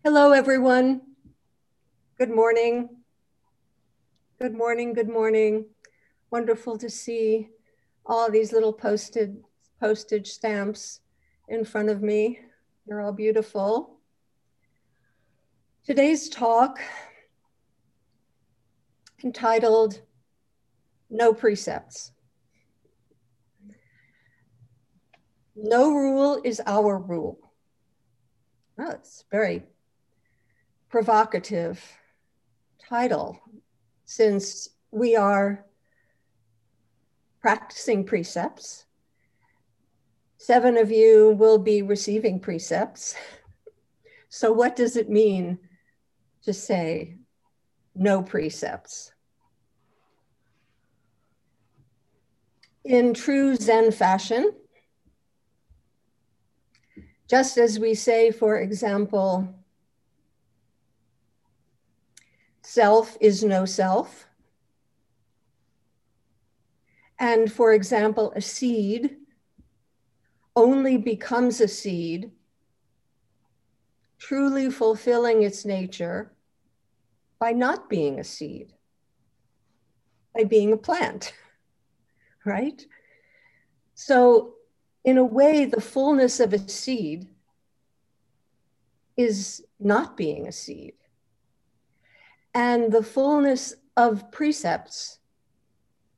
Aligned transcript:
Hello, 0.03 0.33
everyone. 0.33 1.03
Good 2.17 2.31
morning. 2.31 2.89
Good 4.41 4.55
morning, 4.55 4.95
good 4.95 5.11
morning. 5.11 5.67
Wonderful 6.31 6.79
to 6.79 6.89
see 6.89 7.51
all 8.07 8.31
these 8.31 8.55
little 8.55 8.73
posted 8.73 9.45
postage 9.81 10.29
stamps 10.29 11.01
in 11.49 11.67
front 11.67 11.91
of 11.91 12.01
me. 12.01 12.39
They're 12.87 13.03
all 13.03 13.13
beautiful. 13.13 13.99
Today's 15.85 16.31
talk 16.31 16.81
entitled 19.23 20.01
No 21.11 21.35
Precepts. 21.35 22.13
No 25.63 25.93
rule 25.93 26.41
is 26.43 26.63
our 26.65 26.97
rule. 26.99 27.39
Oh, 28.79 28.95
very 29.31 29.65
provocative 30.89 31.83
title 32.89 33.39
since 34.07 34.71
we 34.91 35.17
are 35.17 35.67
practicing 37.43 38.05
precepts. 38.05 38.87
Seven 40.39 40.79
of 40.79 40.91
you 40.91 41.37
will 41.39 41.59
be 41.59 41.83
receiving 41.83 42.41
precepts. 42.41 43.15
So, 44.33 44.53
what 44.53 44.77
does 44.77 44.95
it 44.95 45.11
mean 45.11 45.59
to 46.45 46.53
say 46.53 47.17
no 47.97 48.23
precepts? 48.23 49.11
In 52.85 53.13
true 53.13 53.57
Zen 53.57 53.91
fashion, 53.91 54.53
just 57.31 57.59
as 57.59 57.79
we 57.79 57.95
say, 57.95 58.33
for 58.33 58.57
example, 58.59 59.55
self 62.63 63.17
is 63.21 63.45
no 63.45 63.65
self. 63.65 64.27
And 67.21 67.53
for 67.53 67.73
example, 67.73 68.33
a 68.35 68.41
seed 68.41 69.17
only 70.57 70.97
becomes 70.97 71.61
a 71.61 71.69
seed, 71.69 72.33
truly 74.19 74.69
fulfilling 74.69 75.45
its 75.45 75.65
nature 75.65 76.33
by 77.39 77.53
not 77.53 77.89
being 77.89 78.19
a 78.19 78.25
seed, 78.25 78.73
by 80.35 80.43
being 80.43 80.73
a 80.73 80.77
plant, 80.77 81.33
right? 82.45 82.85
So 83.95 84.55
in 85.05 85.17
a 85.17 85.25
way, 85.25 85.65
the 85.65 85.81
fullness 85.81 86.41
of 86.41 86.53
a 86.53 86.69
seed 86.69 87.29
is 89.17 89.65
not 89.79 90.17
being 90.17 90.47
a 90.47 90.53
seed. 90.53 90.95
And 92.55 92.93
the 92.93 93.03
fullness 93.03 93.75
of 93.97 94.31
precepts 94.31 95.19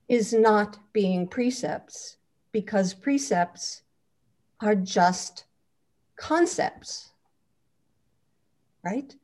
is 0.09 0.33
not 0.33 0.79
being 0.93 1.29
precepts 1.29 2.17
because 2.51 2.95
precepts 2.95 3.83
are 4.61 4.75
just 4.75 5.45
concepts, 6.17 7.11
right? 8.85 9.15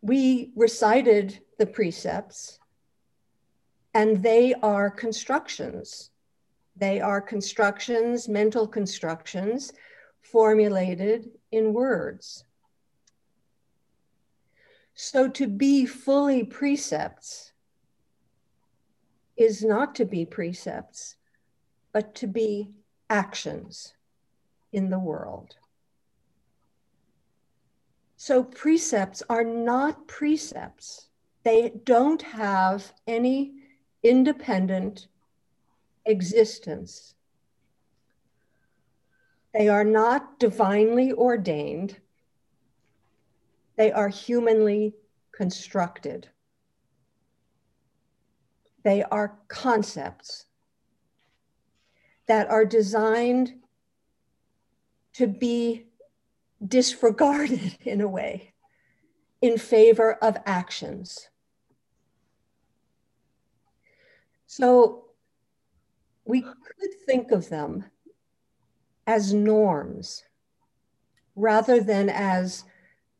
We 0.00 0.52
recited 0.54 1.40
the 1.58 1.66
precepts 1.66 2.58
and 3.94 4.22
they 4.22 4.54
are 4.54 4.90
constructions 4.90 6.10
they 6.78 7.00
are 7.00 7.20
constructions, 7.20 8.28
mental 8.28 8.66
constructions, 8.66 9.72
formulated 10.20 11.30
in 11.50 11.72
words. 11.72 12.44
So 14.94 15.28
to 15.28 15.46
be 15.46 15.86
fully 15.86 16.44
precepts 16.44 17.52
is 19.36 19.62
not 19.62 19.94
to 19.96 20.04
be 20.04 20.26
precepts, 20.26 21.16
but 21.92 22.14
to 22.16 22.26
be 22.26 22.70
actions 23.08 23.94
in 24.72 24.90
the 24.90 24.98
world. 24.98 25.54
So 28.16 28.42
precepts 28.42 29.22
are 29.30 29.44
not 29.44 30.08
precepts. 30.08 31.08
They 31.44 31.72
don't 31.84 32.22
have 32.22 32.92
any 33.06 33.54
independent 34.02 35.06
existence. 36.08 37.14
They 39.52 39.68
are 39.68 39.84
not 39.84 40.40
divinely 40.40 41.12
ordained, 41.12 41.96
they 43.76 43.92
are 43.92 44.08
humanly 44.08 44.94
constructed. 45.32 46.28
They 48.84 49.02
are 49.04 49.38
concepts 49.48 50.46
that 52.26 52.48
are 52.48 52.64
designed 52.64 53.54
to 55.14 55.26
be 55.26 55.86
disregarded 56.66 57.76
in 57.84 58.00
a 58.00 58.08
way 58.08 58.54
in 59.40 59.58
favor 59.58 60.14
of 60.14 60.36
actions. 60.46 61.28
So 64.46 65.07
we 66.28 66.42
could 66.42 66.92
think 67.06 67.32
of 67.32 67.48
them 67.48 67.86
as 69.06 69.32
norms 69.32 70.24
rather 71.34 71.80
than 71.80 72.10
as 72.10 72.64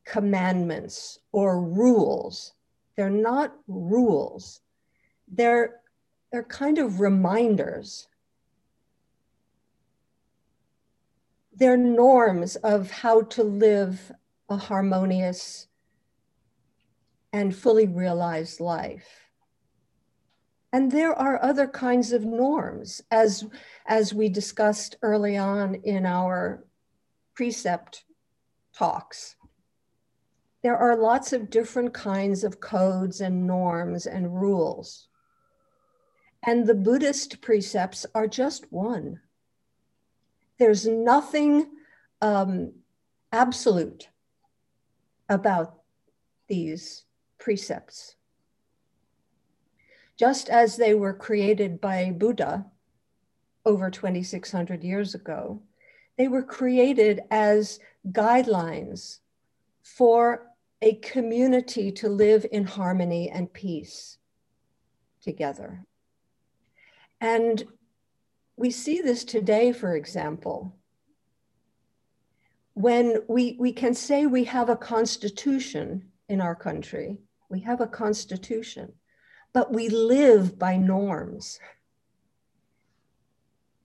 commandments 0.04 1.18
or 1.32 1.62
rules. 1.62 2.52
They're 2.96 3.08
not 3.08 3.54
rules. 3.66 4.60
They're, 5.26 5.76
they're 6.30 6.42
kind 6.42 6.76
of 6.76 7.00
reminders. 7.00 8.08
They're 11.54 11.78
norms 11.78 12.56
of 12.56 12.90
how 12.90 13.22
to 13.22 13.42
live 13.42 14.12
a 14.50 14.58
harmonious 14.58 15.66
and 17.32 17.56
fully 17.56 17.86
realized 17.86 18.60
life 18.60 19.27
and 20.72 20.92
there 20.92 21.14
are 21.14 21.42
other 21.42 21.66
kinds 21.66 22.12
of 22.12 22.24
norms 22.24 23.02
as 23.10 23.46
as 23.86 24.12
we 24.12 24.28
discussed 24.28 24.96
early 25.02 25.36
on 25.36 25.76
in 25.76 26.04
our 26.04 26.64
precept 27.34 28.04
talks. 28.76 29.36
There 30.62 30.76
are 30.76 30.96
lots 30.96 31.32
of 31.32 31.50
different 31.50 31.94
kinds 31.94 32.44
of 32.44 32.60
codes 32.60 33.20
and 33.20 33.46
norms 33.46 34.06
and 34.06 34.40
rules. 34.40 35.08
And 36.44 36.66
the 36.66 36.74
buddhist 36.74 37.40
precepts 37.40 38.04
are 38.14 38.26
just 38.26 38.70
one. 38.70 39.20
There's 40.58 40.86
nothing 40.86 41.70
um, 42.20 42.72
absolute 43.32 44.08
about 45.28 45.80
these 46.48 47.04
precepts 47.38 48.16
just 50.18 50.48
as 50.50 50.76
they 50.76 50.94
were 50.94 51.14
created 51.14 51.80
by 51.80 52.10
Buddha 52.10 52.66
over 53.64 53.90
2,600 53.90 54.82
years 54.82 55.14
ago, 55.14 55.62
they 56.16 56.26
were 56.26 56.42
created 56.42 57.20
as 57.30 57.78
guidelines 58.10 59.20
for 59.82 60.46
a 60.82 60.96
community 60.96 61.92
to 61.92 62.08
live 62.08 62.44
in 62.50 62.64
harmony 62.64 63.30
and 63.30 63.52
peace 63.52 64.18
together. 65.22 65.84
And 67.20 67.64
we 68.56 68.70
see 68.70 69.00
this 69.00 69.24
today, 69.24 69.72
for 69.72 69.94
example, 69.94 70.76
when 72.74 73.22
we, 73.28 73.56
we 73.58 73.72
can 73.72 73.94
say 73.94 74.26
we 74.26 74.44
have 74.44 74.68
a 74.68 74.76
constitution 74.76 76.10
in 76.28 76.40
our 76.40 76.54
country, 76.54 77.18
we 77.48 77.60
have 77.60 77.80
a 77.80 77.86
constitution 77.86 78.92
but 79.52 79.72
we 79.72 79.88
live 79.88 80.58
by 80.58 80.76
norms. 80.76 81.58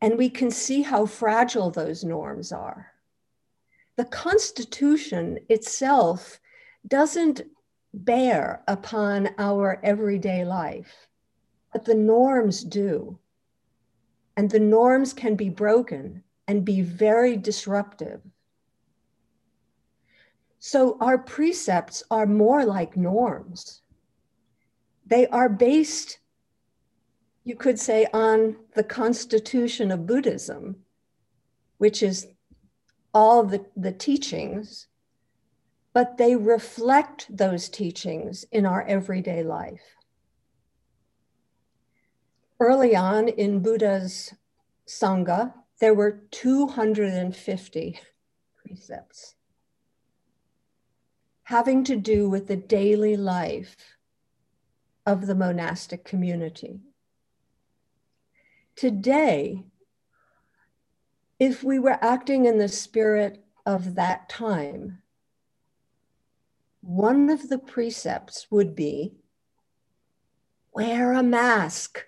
And 0.02 0.18
we 0.18 0.30
can 0.30 0.52
see 0.52 0.82
how 0.82 1.06
fragile 1.06 1.72
those 1.72 2.04
norms 2.04 2.52
are. 2.52 2.92
The 3.96 4.06
Constitution 4.06 5.40
itself 5.50 6.40
doesn't 6.88 7.42
bear 7.94 8.64
upon 8.68 9.30
our 9.38 9.80
everyday 9.84 10.44
life, 10.44 11.08
but 11.72 11.86
the 11.86 11.96
norms 11.96 12.64
do. 12.64 13.20
And 14.36 14.50
the 14.50 14.60
norms 14.60 15.14
can 15.14 15.36
be 15.36 15.50
broken 15.50 16.24
and 16.48 16.66
be 16.66 16.82
very 16.82 17.38
disruptive. 17.38 18.20
So 20.60 20.98
our 21.00 21.18
precepts 21.18 22.04
are 22.10 22.26
more 22.26 22.66
like 22.66 22.98
norms 22.98 23.83
they 25.06 25.28
are 25.28 25.50
based 25.50 26.20
you 27.44 27.56
could 27.56 27.80
say, 27.80 28.08
on 28.14 28.56
the 28.74 28.84
constitution 28.84 29.92
of 29.92 30.08
Buddhism, 30.08 30.78
which 31.78 32.02
is 32.02 32.28
all 33.14 33.44
the, 33.44 33.66
the 33.76 33.92
teachings, 33.92 34.88
but 35.94 36.18
they 36.18 36.36
reflect 36.36 37.28
those 37.30 37.70
teachings 37.70 38.46
in 38.52 38.66
our 38.66 38.84
everyday 38.84 39.44
life. 39.44 39.96
Early 42.60 42.96
on 42.96 43.28
in 43.28 43.62
Buddha's 43.62 44.34
Sangha, 44.88 45.54
there 45.80 45.94
were 45.94 46.22
250 46.32 48.00
precepts 48.56 49.36
having 51.48 51.84
to 51.84 51.98
do 51.98 52.30
with 52.30 52.48
the 52.48 52.56
daily 52.56 53.18
life 53.18 53.76
of 55.06 55.28
the 55.28 55.36
monastic 55.36 56.06
community. 56.06 56.80
Today, 58.76 59.66
if 61.40 61.64
we 61.64 61.78
were 61.80 61.98
acting 62.02 62.46
in 62.46 62.58
the 62.58 62.70
spirit 62.70 63.44
of 63.66 63.96
that 63.96 64.30
time, 64.30 65.00
one 66.82 67.30
of 67.30 67.50
the 67.50 67.58
precepts 67.58 68.48
would 68.50 68.76
be 68.76 69.14
wear 70.74 71.14
a 71.14 71.24
mask. 71.24 72.06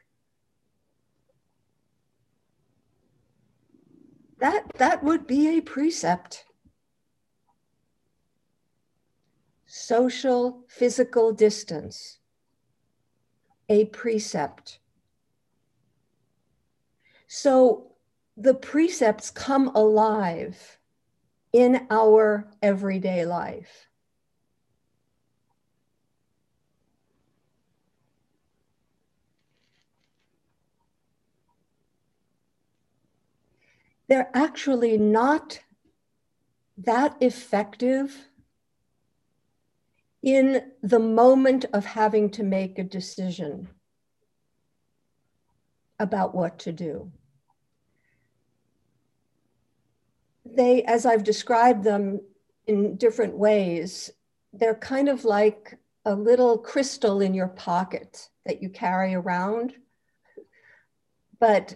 That, 4.40 4.66
that 4.78 5.04
would 5.04 5.28
be 5.28 5.58
a 5.58 5.62
precept. 5.62 6.46
Social, 9.66 10.64
physical 10.68 11.32
distance, 11.32 12.20
a 13.70 13.86
precept. 13.86 14.80
So 17.28 17.92
the 18.38 18.54
precepts 18.54 19.32
come 19.32 19.70
alive 19.76 20.80
in 21.54 21.88
our 21.90 22.50
everyday 22.62 23.26
life. 23.26 23.88
They're 34.08 34.30
actually 34.34 34.98
not 34.98 35.60
that 36.78 37.16
effective 37.22 38.30
in 40.26 40.72
the 40.82 41.00
moment 41.00 41.66
of 41.72 41.86
having 41.86 42.32
to 42.32 42.42
make 42.42 42.80
a 42.80 42.84
decision 42.84 43.70
about 46.00 46.34
what 46.34 46.58
to 46.58 46.74
do. 46.74 47.12
They, 50.44 50.82
as 50.84 51.06
I've 51.06 51.24
described 51.24 51.84
them 51.84 52.22
in 52.66 52.98
different 52.98 53.38
ways, 53.38 54.10
they're 54.52 54.76
kind 54.76 55.10
of 55.10 55.26
like 55.26 55.78
a 56.06 56.16
little 56.16 56.58
crystal 56.58 57.22
in 57.22 57.36
your 57.36 57.50
pocket 57.50 58.30
that 58.48 58.64
you 58.64 58.70
carry 58.70 59.14
around. 59.14 59.76
But 61.40 61.76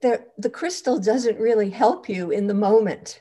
the, 0.00 0.24
the 0.38 0.50
crystal 0.50 0.98
doesn't 0.98 1.38
really 1.38 1.68
help 1.68 2.08
you 2.08 2.30
in 2.30 2.46
the 2.46 2.54
moment. 2.54 3.20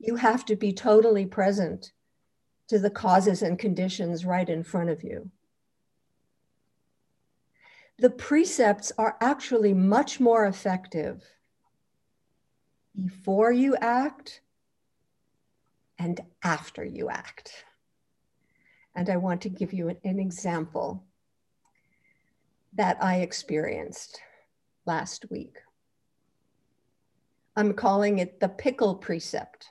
You 0.00 0.16
have 0.16 0.44
to 0.46 0.56
be 0.56 0.72
totally 0.72 1.24
present 1.24 1.92
to 2.72 2.78
the 2.78 2.90
causes 2.90 3.42
and 3.42 3.58
conditions 3.58 4.24
right 4.24 4.48
in 4.48 4.62
front 4.62 4.90
of 4.90 5.04
you 5.04 5.30
the 7.98 8.10
precepts 8.10 8.90
are 8.98 9.16
actually 9.20 9.72
much 9.72 10.18
more 10.18 10.46
effective 10.46 11.22
before 13.00 13.52
you 13.52 13.76
act 13.76 14.40
and 15.98 16.20
after 16.42 16.84
you 16.84 17.08
act. 17.08 17.64
And 18.94 19.08
I 19.08 19.16
want 19.16 19.40
to 19.42 19.48
give 19.48 19.72
you 19.72 19.88
an, 19.88 20.18
example 20.18 21.04
that 22.74 23.02
I 23.02 23.16
experienced 23.16 24.20
last 24.84 25.30
week. 25.30 25.58
I'm 27.56 27.72
calling 27.72 28.18
it 28.18 28.40
the 28.40 28.48
pickle 28.48 28.96
precept. 28.96 29.70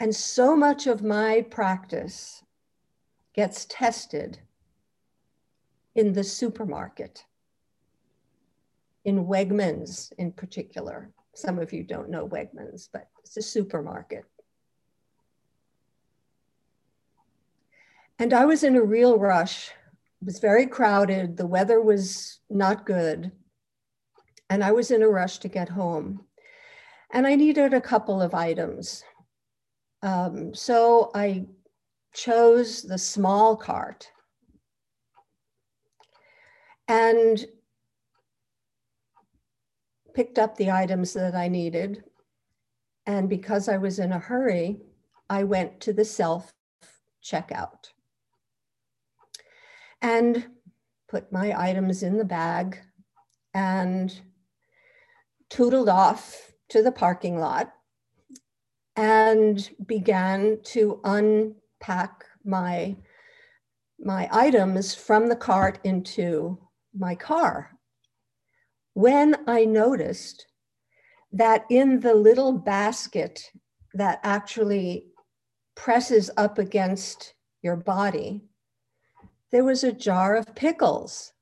And 0.00 0.14
so 0.14 0.56
much 0.56 0.86
of 0.86 1.02
my 1.02 1.42
practice 1.50 2.42
gets 3.34 3.66
tested 3.68 4.40
in 5.94 6.12
the 6.12 6.24
supermarket, 6.24 7.24
in 9.04 9.26
Wegmans 9.26 10.12
in 10.18 10.32
particular. 10.32 11.10
Some 11.34 11.58
of 11.58 11.72
you 11.72 11.84
don't 11.84 12.10
know 12.10 12.28
Wegmans, 12.28 12.88
but 12.92 13.08
it's 13.20 13.36
a 13.36 13.42
supermarket. 13.42 14.24
And 18.18 18.32
I 18.32 18.44
was 18.44 18.62
in 18.62 18.76
a 18.76 18.82
real 18.82 19.18
rush. 19.18 19.70
It 20.20 20.26
was 20.26 20.38
very 20.38 20.66
crowded. 20.66 21.36
The 21.36 21.46
weather 21.46 21.80
was 21.80 22.40
not 22.48 22.86
good. 22.86 23.32
And 24.48 24.62
I 24.62 24.72
was 24.72 24.90
in 24.90 25.02
a 25.02 25.08
rush 25.08 25.38
to 25.38 25.48
get 25.48 25.68
home. 25.68 26.24
And 27.12 27.26
I 27.26 27.34
needed 27.34 27.74
a 27.74 27.80
couple 27.80 28.22
of 28.22 28.34
items. 28.34 29.02
Um, 30.04 30.54
so 30.54 31.10
I 31.14 31.46
chose 32.12 32.82
the 32.82 32.98
small 32.98 33.56
cart. 33.56 34.06
And 36.86 37.42
picked 40.14 40.38
up 40.38 40.56
the 40.56 40.70
items 40.70 41.14
that 41.14 41.34
I 41.34 41.48
needed. 41.48 42.04
And 43.06 43.30
because 43.30 43.68
I 43.68 43.78
was 43.78 43.98
in 43.98 44.12
a 44.12 44.18
hurry, 44.18 44.76
I 45.30 45.44
went 45.44 45.80
to 45.80 45.94
the 45.94 46.04
self 46.04 46.52
checkout. 47.24 47.90
And 50.02 50.46
put 51.08 51.32
my 51.32 51.58
items 51.58 52.02
in 52.02 52.18
the 52.18 52.26
bag 52.26 52.78
and 53.54 54.20
tootled 55.48 55.88
off 55.88 56.52
to 56.68 56.82
the 56.82 56.92
parking 56.92 57.38
lot 57.38 57.72
and 58.96 59.70
began 59.86 60.58
to 60.62 61.00
unpack 61.04 62.24
my 62.44 62.96
my 63.98 64.28
items 64.32 64.94
from 64.94 65.28
the 65.28 65.36
cart 65.36 65.78
into 65.84 66.58
my 66.92 67.14
car 67.14 67.74
when 68.94 69.36
I 69.48 69.64
noticed 69.64 70.46
that 71.32 71.66
in 71.68 72.00
the 72.00 72.14
little 72.14 72.52
basket 72.52 73.50
that 73.92 74.20
actually 74.22 75.08
presses 75.74 76.30
up 76.36 76.58
against 76.58 77.34
your 77.62 77.76
body, 77.76 78.44
there 79.50 79.64
was 79.64 79.82
a 79.82 79.92
jar 79.92 80.36
of 80.36 80.54
pickles 80.54 81.32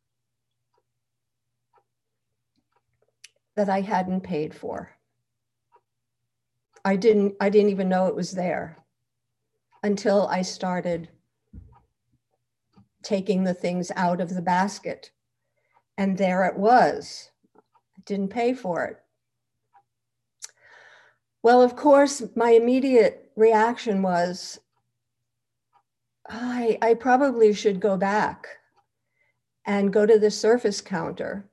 that 3.55 3.69
I 3.69 3.83
hadn't 3.83 4.23
paid 4.23 4.55
for. 4.55 4.97
I 6.85 6.97
didn't 6.97 7.37
I 7.41 7.49
didn't 7.49 7.71
even 7.71 7.89
know 7.89 8.07
it 8.07 8.17
was 8.17 8.33
there 8.33 8.79
until 9.83 10.27
I 10.29 10.43
started 10.43 11.09
taking 13.03 13.45
the 13.45 13.55
things 13.55 13.91
out 13.97 14.21
of 14.21 14.35
the 14.35 14.43
basket 14.43 15.11
and 15.99 16.17
there 16.17 16.45
it 16.45 16.57
was. 16.57 17.31
I 17.57 18.03
didn't 18.05 18.29
pay 18.29 18.55
for 18.55 18.85
it. 18.85 18.99
Well, 21.43 21.61
of 21.63 21.75
course, 21.75 22.23
my 22.37 22.51
immediate 22.51 23.31
reaction 23.37 24.03
was 24.03 24.61
I, 26.29 26.79
I 26.81 26.95
probably 26.95 27.53
should 27.53 27.81
go 27.81 27.97
back 27.97 28.47
and 29.67 29.93
go 29.93 30.07
to 30.07 30.19
the 30.19 30.31
surface 30.31 30.81
counter 30.81 31.51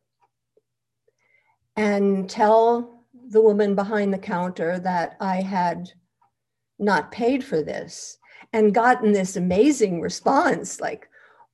and 1.76 2.30
tell 2.30 2.99
the 3.30 3.42
woman 3.42 3.76
behind 3.76 4.14
the 4.14 4.18
counter 4.18 4.80
that 4.80 5.16
I 5.20 5.38
had 5.38 5.90
not 6.78 7.12
paid 7.12 7.44
for 7.44 7.62
this 7.62 8.18
and 8.54 8.74
gotten 8.74 9.12
this 9.12 9.36
amazing 9.36 10.02
response 10.02 10.82
like, 10.82 11.08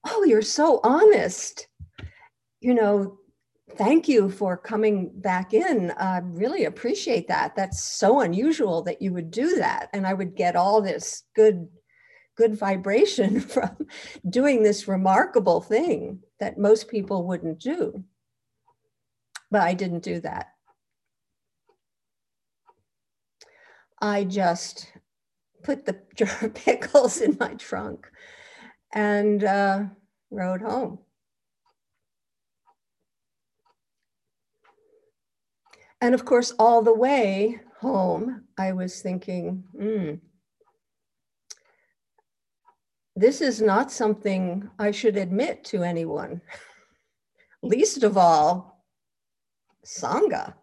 oh, 0.08 0.24
you're 0.24 0.42
so 0.42 0.80
honest 0.84 1.68
you 2.66 2.74
know, 2.74 3.20
thank 3.78 4.08
you 4.08 4.28
for 4.28 4.58
coming 4.58 5.12
back 5.14 5.54
in. 5.54 5.92
I 5.92 6.18
really 6.24 6.66
appreciate 6.66 7.28
that. 7.28 7.56
That's 7.56 7.84
so 7.84 8.22
unusual 8.22 8.82
that 8.84 9.04
you 9.04 9.14
would 9.14 9.30
do 9.30 9.58
that. 9.58 9.90
And 9.94 10.08
I 10.08 10.16
would 10.16 10.36
get 10.36 10.56
all 10.56 10.82
this 10.82 11.26
good, 11.36 11.68
good 12.36 12.58
vibration 12.58 13.40
from 13.54 13.86
doing 14.28 14.64
this 14.64 14.88
remarkable 14.88 15.62
thing 15.62 16.22
that 16.40 16.58
most 16.58 16.88
people 16.88 17.28
wouldn't 17.28 17.60
do. 17.60 18.04
But 19.52 19.62
I 19.62 19.76
didn't 19.76 20.02
do 20.02 20.20
that. 20.22 20.48
I 24.06 24.24
just 24.24 24.94
put 25.64 25.84
the 25.84 26.00
jar 26.16 26.30
of 26.44 26.54
pickles 26.54 27.22
in 27.22 27.38
my 27.40 27.56
trunk 27.56 28.08
and 28.94 29.44
uh, 29.44 29.86
rode 30.30 30.62
home. 30.62 31.00
And 36.02 36.14
of 36.14 36.24
course, 36.24 36.54
all 36.60 36.84
the 36.84 36.94
way 36.94 37.60
home, 37.80 38.44
I 38.60 38.74
was 38.74 39.02
thinking, 39.02 39.64
hmm, 39.76 40.14
this 43.16 43.42
is 43.42 43.60
not 43.60 43.92
something 43.92 44.70
I 44.78 44.92
should 44.92 45.18
admit 45.18 45.64
to 45.66 45.82
anyone, 45.82 46.42
least 47.64 48.04
of 48.04 48.20
all, 48.20 48.86
Sangha. 49.84 50.54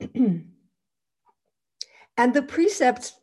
and 2.16 2.32
the 2.32 2.42
precepts 2.42 3.14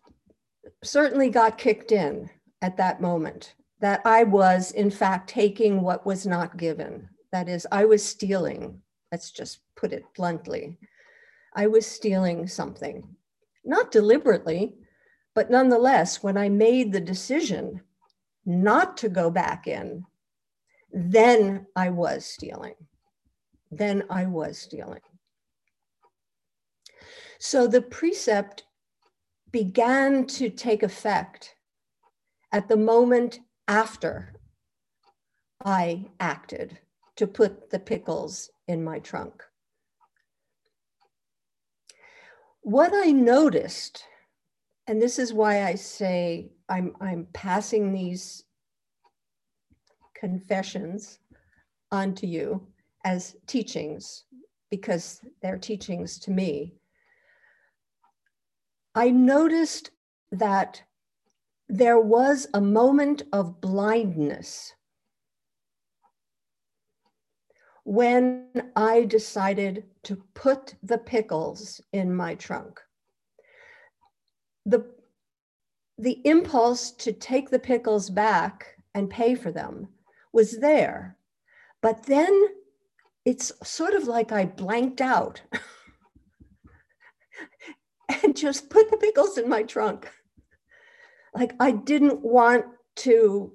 certainly 0.84 1.30
got 1.30 1.58
kicked 1.58 1.92
in 1.92 2.30
at 2.62 2.78
that 2.78 3.02
moment 3.02 3.56
that 3.80 4.02
I 4.06 4.24
was, 4.24 4.72
in 4.72 4.92
fact, 4.92 5.30
taking 5.30 5.82
what 5.82 6.06
was 6.06 6.28
not 6.28 6.58
given. 6.58 7.10
That 7.32 7.50
is, 7.50 7.66
I 7.72 7.86
was 7.86 8.06
stealing. 8.06 8.82
Let's 9.12 9.32
just 9.32 9.60
put 9.76 9.92
it 9.92 10.04
bluntly. 10.16 10.78
I 11.56 11.68
was 11.68 11.86
stealing 11.86 12.48
something, 12.48 13.04
not 13.66 13.92
deliberately, 13.92 14.76
but 15.34 15.50
nonetheless, 15.50 16.22
when 16.22 16.38
I 16.38 16.50
made 16.50 16.92
the 16.92 17.02
decision 17.02 17.82
not 18.46 18.98
to 18.98 19.10
go 19.10 19.30
back 19.30 19.68
in, 19.68 20.06
then 20.94 21.66
I 21.76 21.90
was 21.90 22.26
stealing. 22.26 22.76
Then 23.72 24.04
I 24.10 24.26
was 24.26 24.58
stealing. 24.58 25.02
So 27.40 27.66
the 27.66 27.82
precept 27.82 28.64
began 29.52 30.26
to 30.26 30.50
take 30.50 30.84
effect 30.84 31.56
at 32.52 32.68
the 32.68 32.78
moment 32.78 33.40
after 33.68 34.34
I 35.64 36.06
acted 36.20 36.80
to 37.18 37.28
put 37.28 37.70
the 37.70 37.80
pickles 37.80 38.50
in 38.68 38.84
my 38.84 39.00
trunk. 39.00 39.44
What 42.62 42.92
I 42.94 43.12
noticed 43.12 44.06
and 44.88 45.02
this 45.02 45.20
is 45.20 45.34
why 45.34 45.64
I 45.64 45.76
say 45.76 46.52
I'm, 46.68 46.96
I'm 47.00 47.28
passing 47.34 47.94
these 47.94 48.44
confessions 50.16 51.20
onto 51.92 52.28
you 52.28 52.68
as 53.06 53.36
teachings 53.48 54.26
because 54.70 55.22
they're 55.42 55.58
teachings 55.58 56.20
to 56.20 56.32
me. 56.32 56.74
I 58.96 59.10
noticed 59.10 59.92
that 60.32 60.84
there 61.70 62.00
was 62.00 62.48
a 62.54 62.62
moment 62.62 63.24
of 63.32 63.62
blindness 63.62 64.74
when 67.84 68.48
I 68.76 69.06
decided 69.06 69.86
to 70.04 70.24
put 70.34 70.76
the 70.84 70.98
pickles 70.98 71.82
in 71.94 72.14
my 72.14 72.36
trunk 72.36 72.80
the 74.66 74.86
the 75.98 76.22
impulse 76.26 76.92
to 76.92 77.12
take 77.14 77.50
the 77.50 77.60
pickles 77.60 78.10
back 78.10 78.76
and 78.96 79.10
pay 79.10 79.36
for 79.36 79.52
them 79.52 79.88
was 80.34 80.60
there. 80.60 81.18
But 81.82 82.04
then 82.04 82.48
it's 83.24 83.52
sort 83.64 83.94
of 83.94 84.08
like 84.08 84.32
I 84.32 84.46
blanked 84.46 85.00
out 85.00 85.42
and 88.24 88.36
just 88.36 88.70
put 88.70 88.90
the 88.90 88.98
pickles 88.98 89.38
in 89.38 89.50
my 89.50 89.64
trunk. 89.64 90.10
Like 91.34 91.54
I 91.60 91.72
didn't 91.72 92.22
want 92.22 92.66
to 92.98 93.54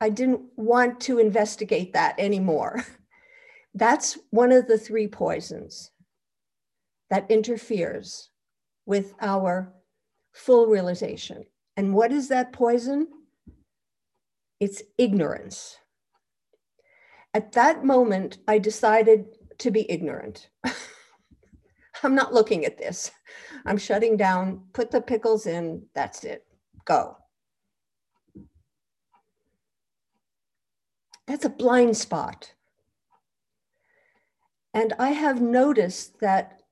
I 0.00 0.08
didn't 0.08 0.40
want 0.56 1.00
to 1.02 1.18
investigate 1.18 1.92
that 1.92 2.14
anymore. 2.18 2.82
That's 3.74 4.18
one 4.30 4.50
of 4.50 4.66
the 4.66 4.78
three 4.78 5.06
poisons 5.06 5.90
that 7.10 7.30
interferes 7.30 8.30
with 8.86 9.14
our 9.20 9.74
full 10.32 10.66
realization. 10.66 11.44
And 11.76 11.94
what 11.94 12.12
is 12.12 12.28
that 12.28 12.52
poison? 12.52 13.08
It's 14.58 14.82
ignorance. 14.96 15.76
At 17.34 17.52
that 17.52 17.84
moment, 17.84 18.38
I 18.48 18.58
decided 18.58 19.26
to 19.58 19.70
be 19.70 19.90
ignorant. 19.90 20.48
I'm 22.02 22.14
not 22.14 22.34
looking 22.34 22.64
at 22.64 22.78
this. 22.78 23.10
I'm 23.66 23.78
shutting 23.78 24.16
down, 24.16 24.62
put 24.72 24.90
the 24.90 25.00
pickles 25.00 25.46
in, 25.46 25.82
that's 25.94 26.24
it, 26.24 26.46
go. 26.84 27.16
That's 31.26 31.44
a 31.44 31.50
blind 31.50 31.96
spot. 31.96 32.52
And 34.74 34.94
I 34.98 35.10
have 35.10 35.40
noticed 35.40 36.20
that 36.20 36.62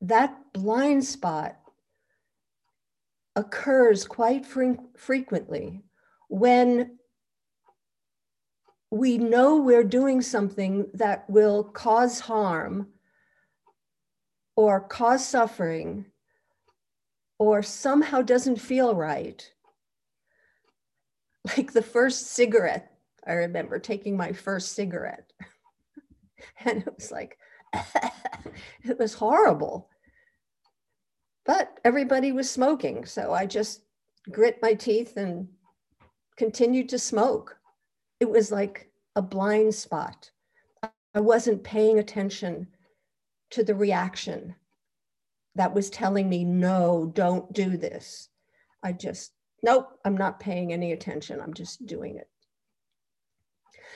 that 0.00 0.36
blind 0.52 1.04
spot 1.04 1.56
occurs 3.36 4.04
quite 4.06 4.46
fre- 4.46 4.80
frequently 4.96 5.82
when 6.28 6.98
we 8.90 9.18
know 9.18 9.56
we're 9.56 9.84
doing 9.84 10.22
something 10.22 10.86
that 10.94 11.28
will 11.28 11.64
cause 11.64 12.20
harm 12.20 12.88
or 14.56 14.80
cause 14.80 15.26
suffering 15.26 16.06
or 17.38 17.62
somehow 17.62 18.22
doesn't 18.22 18.60
feel 18.60 18.94
right. 18.94 19.50
Like 21.58 21.74
the 21.74 21.82
first 21.82 22.28
cigarette, 22.28 22.90
I 23.26 23.32
remember 23.32 23.78
taking 23.78 24.16
my 24.16 24.32
first 24.32 24.72
cigarette. 24.72 25.30
and 26.64 26.78
it 26.78 26.94
was 26.96 27.12
like, 27.12 27.36
it 28.82 28.98
was 28.98 29.12
horrible. 29.12 29.90
But 31.44 31.78
everybody 31.84 32.32
was 32.32 32.48
smoking. 32.50 33.04
So 33.04 33.34
I 33.34 33.44
just 33.44 33.82
grit 34.30 34.58
my 34.62 34.72
teeth 34.72 35.18
and 35.18 35.48
continued 36.38 36.88
to 36.88 36.98
smoke. 36.98 37.58
It 38.20 38.30
was 38.30 38.50
like 38.50 38.90
a 39.14 39.20
blind 39.20 39.74
spot. 39.74 40.30
I 41.14 41.20
wasn't 41.20 41.62
paying 41.62 41.98
attention 41.98 42.68
to 43.54 43.64
the 43.64 43.74
reaction 43.74 44.54
that 45.54 45.72
was 45.72 45.88
telling 45.88 46.28
me, 46.28 46.44
no, 46.44 47.10
don't 47.14 47.52
do 47.52 47.76
this. 47.76 48.28
I 48.82 48.92
just, 48.92 49.32
nope, 49.62 49.88
I'm 50.04 50.16
not 50.16 50.40
paying 50.40 50.72
any 50.72 50.92
attention. 50.92 51.40
I'm 51.40 51.54
just 51.54 51.86
doing 51.86 52.16
it. 52.16 52.28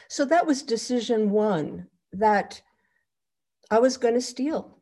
So 0.08 0.24
that 0.26 0.46
was 0.46 0.62
decision 0.62 1.30
one 1.30 1.88
that 2.12 2.62
I 3.70 3.80
was 3.80 3.96
going 3.96 4.14
to 4.14 4.20
steal. 4.20 4.78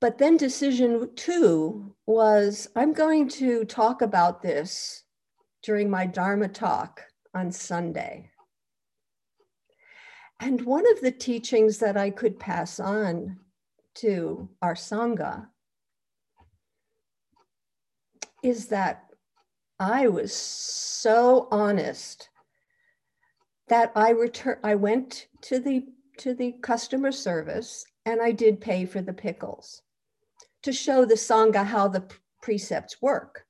But 0.00 0.18
then 0.18 0.36
decision 0.36 1.08
two 1.14 1.94
was 2.04 2.68
I'm 2.76 2.92
going 2.92 3.28
to 3.28 3.64
talk 3.64 4.02
about 4.02 4.42
this 4.42 5.04
during 5.62 5.88
my 5.88 6.04
Dharma 6.04 6.48
talk 6.48 7.02
on 7.32 7.50
Sunday. 7.50 8.30
And 10.40 10.60
one 10.62 10.84
of 10.92 11.00
the 11.00 11.10
teachings 11.10 11.78
that 11.78 11.96
I 11.96 12.10
could 12.10 12.38
pass 12.38 12.78
on 12.78 13.38
to 13.96 14.48
our 14.60 14.74
Sangha 14.74 15.46
is 18.42 18.66
that 18.68 19.06
I 19.78 20.08
was 20.08 20.34
so 20.34 21.48
honest 21.50 22.28
that 23.68 23.92
I 23.96 24.10
return 24.10 24.58
I 24.62 24.74
went 24.74 25.26
to 25.42 25.58
the 25.58 25.86
to 26.18 26.34
the 26.34 26.52
customer 26.62 27.12
service 27.12 27.84
and 28.04 28.22
I 28.22 28.32
did 28.32 28.60
pay 28.60 28.86
for 28.86 29.02
the 29.02 29.12
pickles 29.12 29.82
to 30.62 30.72
show 30.72 31.04
the 31.04 31.14
Sangha 31.14 31.64
how 31.64 31.88
the 31.88 32.04
precepts 32.42 33.02
work. 33.02 33.44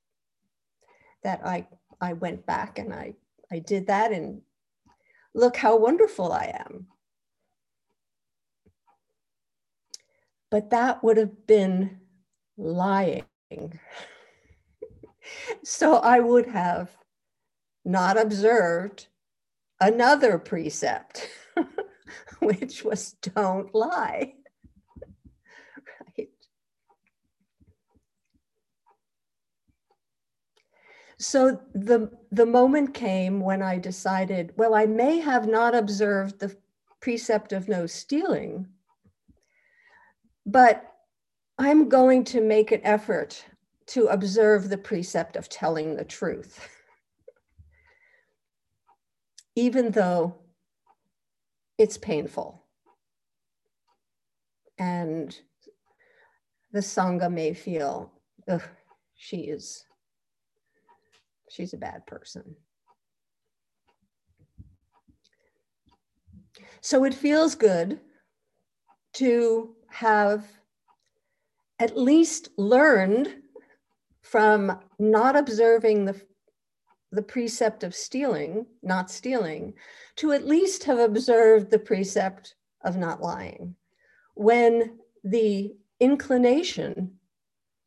That 1.23 1.41
I, 1.45 1.67
I 2.01 2.13
went 2.13 2.47
back 2.47 2.79
and 2.79 2.93
I, 2.93 3.15
I 3.51 3.59
did 3.59 3.87
that 3.89 4.13
and 4.13 4.41
look 5.37 5.59
how 5.59 5.77
wonderful 5.77 6.33
I 6.33 6.55
am. 6.67 6.89
But 10.51 10.71
that 10.71 11.05
would 11.05 11.19
have 11.19 11.47
been 11.47 12.01
lying. 12.57 13.25
so 15.65 15.97
I 15.97 16.21
would 16.21 16.47
have 16.47 16.91
not 17.85 18.21
observed 18.21 19.09
another 19.81 20.39
precept, 20.39 21.29
which 22.41 22.85
was 22.85 23.13
don't 23.23 23.75
lie. 23.75 24.35
So 31.19 31.61
the, 31.75 32.11
the 32.31 32.45
moment 32.45 32.93
came 32.93 33.41
when 33.41 33.63
I 33.63 33.79
decided, 33.79 34.53
well, 34.57 34.75
I 34.75 34.85
may 34.85 35.19
have 35.19 35.49
not 35.49 35.75
observed 35.75 36.39
the 36.39 36.55
precept 37.01 37.53
of 37.53 37.69
no 37.69 37.87
stealing, 37.87 38.67
but 40.45 40.93
I'm 41.59 41.89
going 41.89 42.25
to 42.25 42.43
make 42.43 42.71
an 42.71 42.83
effort 42.85 43.43
to 43.87 44.09
observe 44.09 44.69
the 44.69 44.77
precept 44.77 45.37
of 45.37 45.49
telling 45.49 45.97
the 45.97 46.05
truth, 46.05 46.69
even 49.55 49.91
though 49.91 50.35
it's 51.79 51.97
painful. 51.97 52.63
And 54.79 55.39
the 56.73 56.81
Sangha 56.81 57.33
may 57.33 57.55
feel, 57.55 58.13
she 59.15 59.39
is, 59.39 59.86
she's 61.49 61.73
a 61.73 61.79
bad 61.79 62.07
person. 62.07 62.57
So 66.81 67.05
it 67.05 67.15
feels 67.15 67.55
good 67.55 68.01
to 69.15 69.75
have 69.89 70.47
at 71.79 71.97
least 71.97 72.49
learned 72.57 73.43
from 74.23 74.81
not 74.99 75.37
observing 75.37 76.05
the, 76.05 76.21
the 77.13 77.23
precept 77.23 77.85
of 77.85 77.95
stealing, 77.95 78.67
not 78.83 79.11
stealing, 79.11 79.75
to 80.17 80.33
at 80.33 80.47
least 80.47 80.85
have 80.85 80.99
observed 80.99 81.71
the 81.71 81.79
precept 81.79 82.55
of 82.85 82.97
not 82.97 83.23
lying 83.23 83.75
when 84.35 84.99
the 85.25 85.75
inclination 85.99 87.19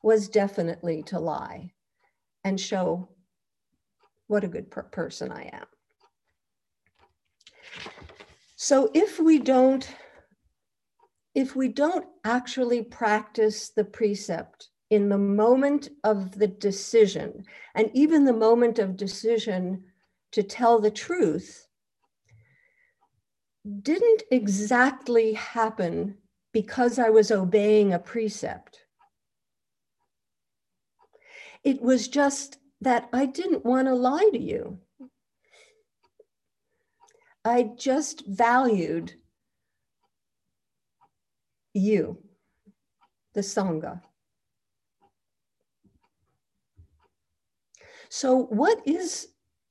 was 0.02 0.30
definitely 0.30 1.04
to 1.04 1.20
lie 1.20 1.72
and 2.44 2.60
show 2.60 3.08
what 4.30 4.44
a 4.44 4.48
good 4.48 4.70
per 4.70 4.84
person 4.84 5.32
I 5.32 5.50
am. 5.52 5.66
So 8.56 8.92
if 8.94 9.20
we 9.20 9.40
don't 9.40 9.90
if 11.36 11.56
we 11.56 11.68
don't 11.68 12.06
actually 12.24 12.84
practice 12.84 13.70
the 13.70 13.84
precept 13.84 14.70
in 14.90 15.10
the 15.10 15.18
moment 15.18 15.90
of 16.04 16.32
the 16.32 16.48
decision, 16.48 17.46
and 17.76 17.90
even 17.94 18.26
the 18.26 18.34
moment 18.34 18.80
of 18.80 18.98
decision 18.98 19.84
to 20.32 20.44
tell 20.44 20.80
the 20.80 20.92
truth, 20.92 21.68
didn't 23.82 24.24
exactly 24.32 25.34
happen 25.34 26.18
because 26.52 26.98
I 26.98 27.10
was 27.10 27.32
obeying 27.32 27.94
a 27.94 28.00
precept. 28.00 28.80
It 31.64 31.82
was 31.82 32.08
just 32.08 32.58
that 32.82 33.10
I 33.12 33.26
didn't 33.26 33.66
want 33.66 33.88
to 33.88 33.94
lie 33.94 34.30
to 34.32 34.40
you. 34.40 34.80
I 37.44 37.64
just 37.78 38.26
valued 38.28 39.14
you, 41.74 42.18
the 43.34 43.42
Sangha. 43.42 44.02
So 48.10 48.44
what 48.46 48.82
is 48.86 49.30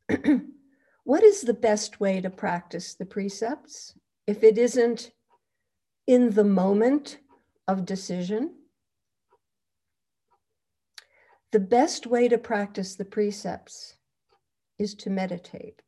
what 1.04 1.22
is 1.22 1.42
the 1.42 1.54
best 1.54 2.00
way 2.00 2.20
to 2.20 2.30
practice 2.30 2.94
the 2.94 3.04
precepts 3.04 3.94
if 4.26 4.42
it 4.44 4.56
isn't 4.58 5.10
in 6.06 6.30
the 6.30 6.44
moment 6.44 7.18
of 7.66 7.84
decision? 7.84 8.54
The 11.52 11.60
best 11.60 12.06
way 12.06 12.28
to 12.28 12.38
practice 12.38 12.94
the 12.94 13.04
precepts 13.04 13.96
is 14.78 14.94
to 14.96 15.10
meditate. 15.10 15.82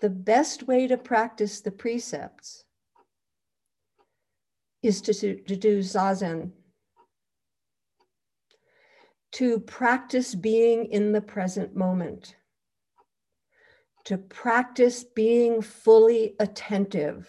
the 0.00 0.10
best 0.10 0.66
way 0.66 0.86
to 0.86 0.96
practice 0.96 1.60
the 1.60 1.70
precepts 1.70 2.64
is 4.82 5.00
to, 5.00 5.12
to 5.12 5.56
do 5.56 5.80
zazen, 5.80 6.52
to 9.32 9.58
practice 9.60 10.34
being 10.34 10.86
in 10.86 11.12
the 11.12 11.20
present 11.20 11.74
moment, 11.74 12.36
to 14.04 14.18
practice 14.18 15.02
being 15.02 15.62
fully 15.62 16.36
attentive, 16.38 17.28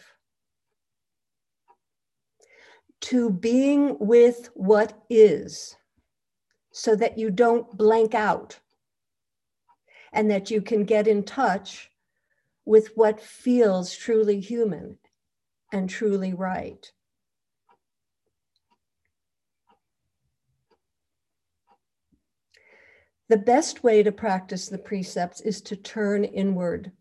to 3.01 3.29
being 3.29 3.97
with 3.99 4.49
what 4.53 5.01
is, 5.10 5.75
so 6.71 6.95
that 6.95 7.17
you 7.17 7.29
don't 7.29 7.77
blank 7.77 8.13
out 8.13 8.60
and 10.13 10.31
that 10.31 10.51
you 10.51 10.62
can 10.62 10.83
get 10.83 11.07
in 11.07 11.23
touch 11.23 11.89
with 12.65 12.91
what 12.95 13.19
feels 13.19 13.95
truly 13.95 14.39
human 14.39 14.97
and 15.71 15.89
truly 15.89 16.33
right. 16.33 16.91
The 23.29 23.38
best 23.38 23.83
way 23.83 24.03
to 24.03 24.12
practice 24.12 24.69
the 24.69 24.77
precepts 24.77 25.41
is 25.41 25.62
to 25.63 25.75
turn 25.75 26.23
inward 26.23 26.91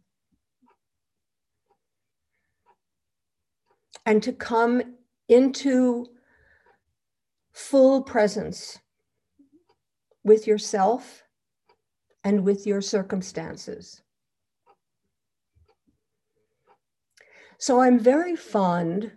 and 4.04 4.22
to 4.24 4.32
come 4.32 4.96
into 5.28 6.06
full 7.52 8.02
presence 8.02 8.78
with 10.24 10.46
yourself 10.46 11.22
and 12.24 12.44
with 12.44 12.66
your 12.66 12.80
circumstances. 12.80 14.02
So 17.58 17.80
I'm 17.80 17.98
very 17.98 18.36
fond 18.36 19.12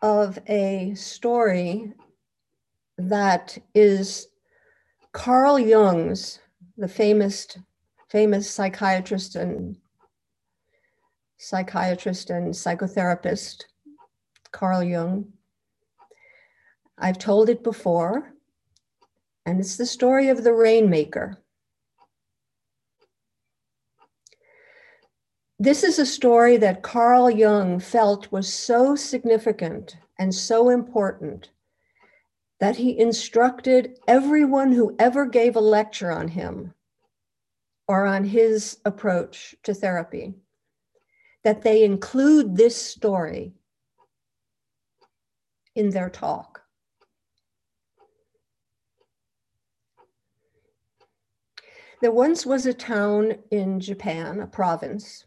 of 0.00 0.38
a 0.48 0.94
story 0.94 1.92
that 2.96 3.58
is 3.74 4.28
Carl 5.12 5.58
Jung's, 5.58 6.38
the 6.76 6.88
famous, 6.88 7.58
famous 8.08 8.50
psychiatrist 8.50 9.36
and 9.36 9.76
psychiatrist 11.36 12.30
and 12.30 12.54
psychotherapist, 12.54 13.64
Carl 14.52 14.82
Jung. 14.82 15.32
I've 16.96 17.18
told 17.18 17.48
it 17.48 17.62
before, 17.62 18.32
and 19.46 19.60
it's 19.60 19.76
the 19.76 19.86
story 19.86 20.28
of 20.28 20.44
the 20.44 20.52
rainmaker. 20.52 21.38
This 25.60 25.82
is 25.82 25.98
a 25.98 26.06
story 26.06 26.56
that 26.58 26.82
Carl 26.82 27.30
Jung 27.30 27.80
felt 27.80 28.30
was 28.30 28.52
so 28.52 28.94
significant 28.94 29.96
and 30.18 30.34
so 30.34 30.68
important 30.68 31.50
that 32.60 32.76
he 32.76 32.98
instructed 32.98 33.98
everyone 34.06 34.72
who 34.72 34.94
ever 34.98 35.26
gave 35.26 35.56
a 35.56 35.60
lecture 35.60 36.10
on 36.10 36.28
him 36.28 36.74
or 37.86 38.06
on 38.06 38.24
his 38.24 38.78
approach 38.84 39.54
to 39.62 39.74
therapy 39.74 40.34
that 41.44 41.62
they 41.62 41.84
include 41.84 42.56
this 42.56 42.76
story 42.76 43.52
in 45.78 45.90
their 45.90 46.10
talk. 46.10 46.60
There 52.02 52.10
once 52.10 52.44
was 52.44 52.66
a 52.66 52.74
town 52.74 53.36
in 53.52 53.78
Japan, 53.78 54.40
a 54.40 54.46
province, 54.48 55.24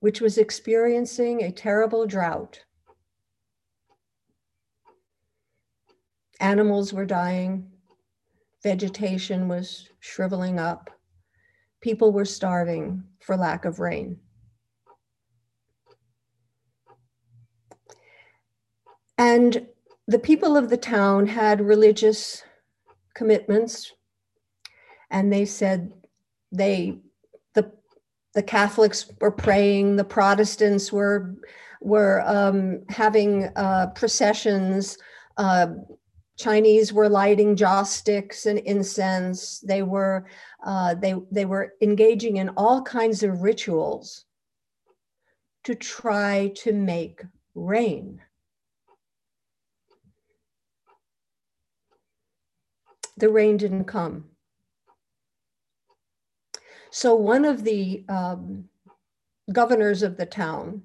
which 0.00 0.20
was 0.20 0.36
experiencing 0.36 1.44
a 1.44 1.52
terrible 1.52 2.06
drought. 2.06 2.64
Animals 6.40 6.92
were 6.92 7.06
dying, 7.06 7.70
vegetation 8.64 9.46
was 9.46 9.88
shriveling 10.00 10.58
up, 10.58 10.90
people 11.80 12.12
were 12.12 12.24
starving 12.24 13.04
for 13.20 13.36
lack 13.36 13.64
of 13.64 13.78
rain. 13.78 14.18
And 19.18 19.66
the 20.06 20.18
people 20.18 20.56
of 20.56 20.70
the 20.70 20.76
town 20.76 21.26
had 21.26 21.60
religious 21.60 22.42
commitments, 23.14 23.92
and 25.10 25.32
they 25.32 25.44
said 25.44 25.92
they 26.52 26.98
the 27.54 27.72
the 28.34 28.42
Catholics 28.42 29.10
were 29.20 29.30
praying, 29.30 29.96
the 29.96 30.04
Protestants 30.04 30.92
were 30.92 31.34
were 31.80 32.22
um, 32.26 32.82
having 32.88 33.50
uh, 33.56 33.88
processions. 33.94 34.98
Uh, 35.36 35.68
Chinese 36.36 36.92
were 36.92 37.08
lighting 37.08 37.56
joss 37.56 37.92
sticks 37.92 38.44
and 38.44 38.58
incense. 38.58 39.60
They 39.60 39.82
were 39.82 40.26
uh, 40.64 40.94
they 40.94 41.14
they 41.30 41.46
were 41.46 41.72
engaging 41.80 42.36
in 42.36 42.50
all 42.50 42.82
kinds 42.82 43.22
of 43.22 43.42
rituals 43.42 44.26
to 45.64 45.74
try 45.74 46.52
to 46.56 46.72
make 46.72 47.22
rain. 47.54 48.20
The 53.16 53.28
rain 53.28 53.56
didn't 53.56 53.84
come. 53.84 54.26
So 56.90 57.14
one 57.14 57.44
of 57.44 57.64
the 57.64 58.04
um, 58.08 58.68
governors 59.52 60.02
of 60.02 60.16
the 60.16 60.26
town 60.26 60.82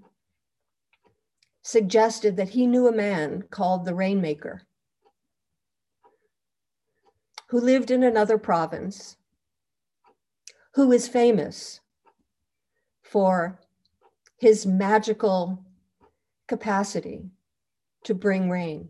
suggested 1.62 2.38
that 2.38 2.50
he 2.50 2.65
knew 2.65 2.88
a 2.88 2.91
man 2.91 3.44
called 3.50 3.86
the 3.86 3.94
Rainmaker 3.94 4.63
who 7.50 7.60
lived 7.60 7.91
in 7.91 8.02
another 8.02 8.38
province, 8.38 9.17
who 10.74 10.91
is 10.94 11.08
famous 11.08 11.82
for 13.04 13.60
his 14.38 14.65
magical 14.65 15.62
capacity 16.48 17.30
to 18.06 18.13
bring 18.13 18.50
rain. 18.50 18.88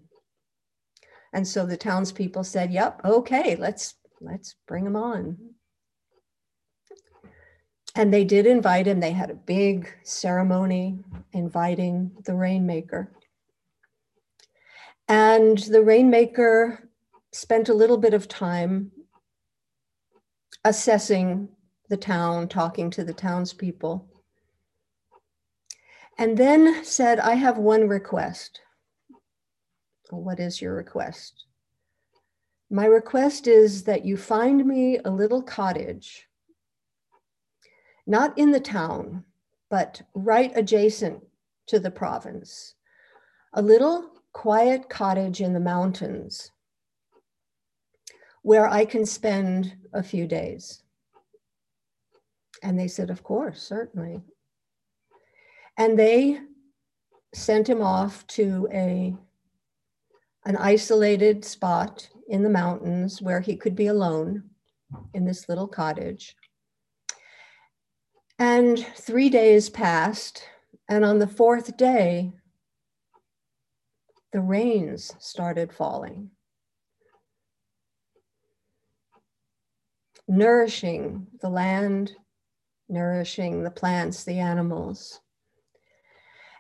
And 1.33 1.47
so 1.47 1.65
the 1.65 1.77
townspeople 1.77 2.43
said, 2.43 2.71
"Yep, 2.71 3.01
okay, 3.05 3.55
let's 3.55 3.95
let's 4.19 4.55
bring 4.67 4.85
him 4.85 4.95
on." 4.95 5.37
And 7.95 8.13
they 8.13 8.23
did 8.23 8.45
invite 8.45 8.87
him. 8.87 8.99
They 8.99 9.11
had 9.11 9.29
a 9.29 9.35
big 9.35 9.93
ceremony 10.03 10.99
inviting 11.33 12.11
the 12.25 12.35
rainmaker. 12.35 13.11
And 15.07 15.57
the 15.57 15.81
rainmaker 15.81 16.89
spent 17.33 17.67
a 17.67 17.73
little 17.73 17.97
bit 17.97 18.13
of 18.13 18.27
time 18.27 18.91
assessing 20.63 21.49
the 21.89 21.97
town, 21.97 22.47
talking 22.47 22.89
to 22.91 23.03
the 23.03 23.13
townspeople, 23.13 24.07
and 26.17 26.37
then 26.37 26.85
said, 26.85 27.19
I 27.19 27.33
have 27.33 27.57
one 27.57 27.87
request. 27.87 28.61
What 30.11 30.39
is 30.39 30.61
your 30.61 30.73
request? 30.73 31.45
My 32.69 32.85
request 32.85 33.47
is 33.47 33.83
that 33.83 34.05
you 34.05 34.17
find 34.17 34.65
me 34.65 34.99
a 34.99 35.09
little 35.09 35.41
cottage, 35.41 36.27
not 38.05 38.37
in 38.37 38.51
the 38.51 38.59
town, 38.59 39.23
but 39.69 40.01
right 40.13 40.51
adjacent 40.55 41.23
to 41.67 41.79
the 41.79 41.91
province, 41.91 42.75
a 43.53 43.61
little 43.61 44.11
quiet 44.33 44.89
cottage 44.89 45.41
in 45.41 45.53
the 45.53 45.59
mountains 45.59 46.51
where 48.43 48.67
I 48.67 48.85
can 48.85 49.05
spend 49.05 49.73
a 49.93 50.03
few 50.03 50.27
days. 50.27 50.83
And 52.63 52.77
they 52.77 52.87
said, 52.87 53.09
Of 53.09 53.23
course, 53.23 53.61
certainly. 53.61 54.21
And 55.77 55.97
they 55.97 56.39
sent 57.33 57.69
him 57.69 57.81
off 57.81 58.25
to 58.27 58.67
a, 58.71 59.15
an 60.45 60.57
isolated 60.57 61.45
spot 61.45 62.09
in 62.27 62.43
the 62.43 62.49
mountains 62.49 63.21
where 63.21 63.41
he 63.41 63.55
could 63.55 63.75
be 63.75 63.87
alone 63.87 64.43
in 65.13 65.25
this 65.25 65.47
little 65.47 65.67
cottage. 65.67 66.35
And 68.39 68.85
three 68.95 69.29
days 69.29 69.69
passed, 69.69 70.43
and 70.89 71.05
on 71.05 71.19
the 71.19 71.27
fourth 71.27 71.77
day, 71.77 72.33
the 74.33 74.41
rains 74.41 75.13
started 75.19 75.71
falling. 75.71 76.31
nourishing 80.31 81.27
the 81.41 81.49
land, 81.49 82.13
nourishing 82.87 83.63
the 83.63 83.69
plants, 83.69 84.23
the 84.23 84.39
animals. 84.39 85.19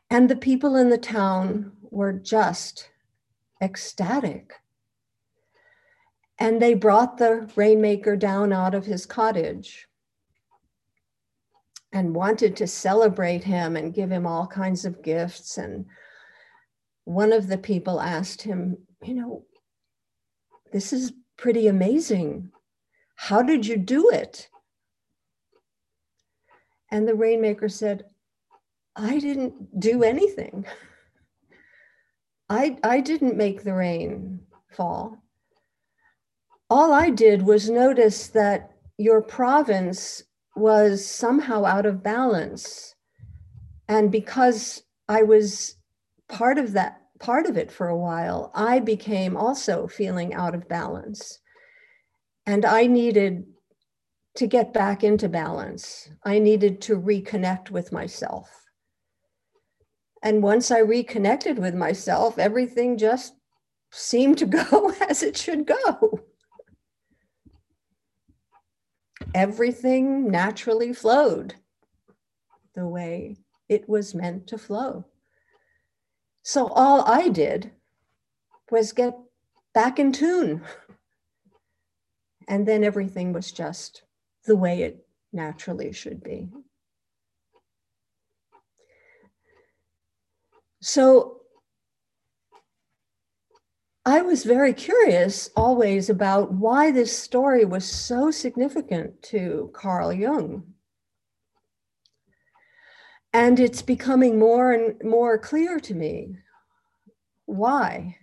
And 0.09 0.29
the 0.29 0.35
people 0.35 0.75
in 0.75 0.89
the 0.89 0.97
town 0.97 1.71
were 1.81 2.11
just 2.11 2.89
ecstatic. 3.61 4.53
And 6.39 6.61
they 6.61 6.73
brought 6.73 7.17
the 7.17 7.49
rainmaker 7.55 8.15
down 8.15 8.51
out 8.51 8.73
of 8.73 8.85
his 8.85 9.05
cottage 9.05 9.87
and 11.93 12.15
wanted 12.15 12.55
to 12.57 12.67
celebrate 12.67 13.43
him 13.43 13.75
and 13.75 13.93
give 13.93 14.09
him 14.09 14.25
all 14.25 14.47
kinds 14.47 14.85
of 14.85 15.03
gifts. 15.03 15.57
And 15.57 15.85
one 17.03 17.31
of 17.31 17.47
the 17.47 17.57
people 17.57 18.01
asked 18.01 18.41
him, 18.41 18.77
You 19.03 19.13
know, 19.13 19.43
this 20.71 20.93
is 20.93 21.13
pretty 21.37 21.67
amazing. 21.67 22.51
How 23.15 23.41
did 23.41 23.67
you 23.67 23.77
do 23.77 24.09
it? 24.09 24.49
And 26.89 27.07
the 27.07 27.15
rainmaker 27.15 27.69
said, 27.69 28.05
I 28.95 29.19
didn't 29.19 29.79
do 29.79 30.03
anything. 30.03 30.65
I, 32.51 32.75
I 32.83 32.99
didn't 32.99 33.37
make 33.37 33.63
the 33.63 33.73
rain 33.73 34.41
fall. 34.75 35.23
All 36.69 36.91
I 36.91 37.09
did 37.09 37.43
was 37.43 37.69
notice 37.69 38.27
that 38.27 38.71
your 38.97 39.21
province 39.21 40.21
was 40.57 41.05
somehow 41.05 41.63
out 41.63 41.85
of 41.85 42.03
balance. 42.03 42.93
And 43.87 44.11
because 44.11 44.83
I 45.07 45.23
was 45.23 45.77
part 46.27 46.57
of 46.57 46.73
that, 46.73 47.01
part 47.21 47.45
of 47.45 47.55
it 47.55 47.71
for 47.71 47.87
a 47.87 47.97
while, 47.97 48.51
I 48.53 48.81
became 48.81 49.37
also 49.37 49.87
feeling 49.87 50.33
out 50.33 50.53
of 50.53 50.67
balance. 50.67 51.39
And 52.45 52.65
I 52.65 52.85
needed 52.85 53.45
to 54.35 54.45
get 54.45 54.73
back 54.73 55.05
into 55.05 55.29
balance. 55.29 56.09
I 56.25 56.39
needed 56.39 56.81
to 56.81 56.99
reconnect 56.99 57.71
with 57.71 57.93
myself. 57.93 58.60
And 60.21 60.43
once 60.43 60.69
I 60.71 60.79
reconnected 60.79 61.57
with 61.57 61.73
myself, 61.73 62.37
everything 62.37 62.97
just 62.97 63.33
seemed 63.91 64.37
to 64.39 64.45
go 64.63 64.93
as 65.09 65.23
it 65.23 65.37
should 65.37 65.65
go. 65.65 66.21
Everything 69.33 70.29
naturally 70.29 70.93
flowed 70.93 71.55
the 72.75 72.87
way 72.87 73.37
it 73.69 73.87
was 73.87 74.13
meant 74.13 74.47
to 74.47 74.57
flow. 74.57 75.05
So 76.43 76.67
all 76.67 77.03
I 77.05 77.29
did 77.29 77.71
was 78.69 78.93
get 78.93 79.17
back 79.73 79.99
in 79.99 80.11
tune 80.11 80.63
and 82.47 82.67
then 82.67 82.83
everything 82.83 83.31
was 83.31 83.51
just 83.51 84.03
the 84.45 84.55
way 84.55 84.81
it 84.81 85.05
naturally 85.31 85.93
should 85.93 86.23
be. 86.23 86.49
So 90.81 91.41
I 94.03 94.21
was 94.21 94.43
very 94.43 94.73
curious 94.73 95.49
always 95.55 96.09
about 96.09 96.51
why 96.53 96.91
this 96.91 97.15
story 97.15 97.65
was 97.65 97.85
so 97.85 98.31
significant 98.31 99.21
to 99.23 99.69
Carl 99.73 100.11
Jung. 100.11 100.63
And 103.31 103.59
it's 103.59 103.83
becoming 103.83 104.39
more 104.39 104.73
and 104.73 105.01
more 105.03 105.37
clear 105.37 105.79
to 105.79 105.93
me 105.93 106.37
why 107.45 108.17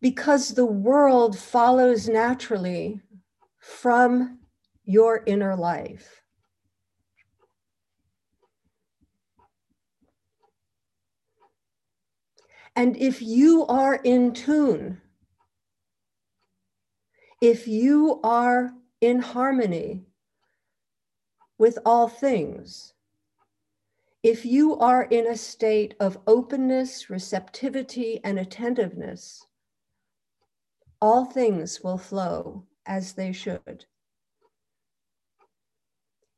because 0.00 0.54
the 0.54 0.66
world 0.66 1.36
follows 1.36 2.08
naturally 2.08 3.00
from 3.58 4.38
your 4.84 5.22
inner 5.26 5.56
life. 5.56 6.22
And 12.78 12.96
if 12.96 13.20
you 13.20 13.66
are 13.66 13.96
in 13.96 14.32
tune, 14.32 15.00
if 17.40 17.66
you 17.66 18.20
are 18.22 18.72
in 19.00 19.18
harmony 19.18 20.06
with 21.58 21.76
all 21.84 22.06
things, 22.06 22.92
if 24.22 24.46
you 24.46 24.78
are 24.78 25.02
in 25.02 25.26
a 25.26 25.36
state 25.36 25.96
of 25.98 26.20
openness, 26.28 27.10
receptivity, 27.10 28.20
and 28.22 28.38
attentiveness, 28.38 29.44
all 31.02 31.24
things 31.24 31.80
will 31.82 31.98
flow 31.98 32.62
as 32.86 33.14
they 33.14 33.32
should. 33.32 33.86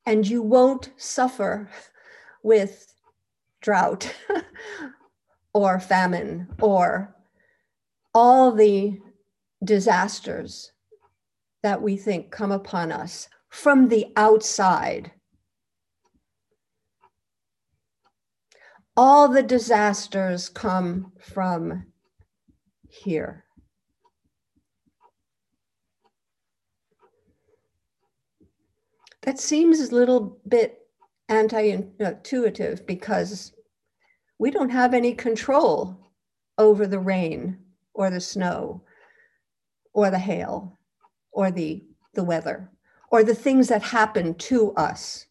And 0.07 0.27
you 0.27 0.41
won't 0.41 0.89
suffer 0.97 1.69
with 2.43 2.95
drought 3.61 4.17
or 5.53 5.81
famine 5.81 6.49
or 6.61 7.15
all 8.15 8.53
the 8.53 8.99
disasters 9.65 10.73
that 11.63 11.81
we 11.83 11.97
think 11.97 12.31
come 12.31 12.53
upon 12.53 12.91
us 12.93 13.29
from 13.49 13.89
the 13.89 14.07
outside. 14.17 15.13
All 18.97 19.29
the 19.29 19.43
disasters 19.43 20.49
come 20.49 21.13
from 21.21 21.87
here. 22.89 23.45
That 29.23 29.39
seems 29.39 29.81
a 29.81 29.95
little 29.95 30.41
bit 30.49 30.79
anti-intuitive 31.29 32.87
because 32.87 33.53
we 34.41 34.51
don't 34.51 34.71
have 34.71 34.95
any 34.95 35.13
control 35.13 35.95
over 36.57 36.87
the 36.87 36.99
rain 36.99 37.59
or 37.93 38.09
the 38.09 38.21
snow 38.21 38.83
or 39.93 40.11
the 40.11 40.19
hail 40.19 40.79
or 41.31 41.51
the, 41.51 41.85
the 42.15 42.25
weather 42.25 42.71
or 43.11 43.23
the 43.23 43.35
things 43.35 43.69
that 43.69 43.83
happen 43.83 44.35
to 44.35 44.73
us. 44.73 45.27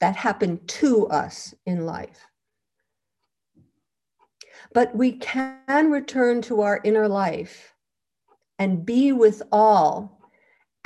that 0.00 0.16
happen 0.16 0.58
to 0.66 1.06
us 1.08 1.54
in 1.66 1.84
life. 1.84 2.26
But 4.72 4.96
we 4.96 5.12
can 5.12 5.90
return 5.90 6.40
to 6.42 6.62
our 6.62 6.80
inner 6.82 7.08
life 7.08 7.74
and 8.58 8.86
be 8.86 9.12
with 9.12 9.42
all 9.52 10.22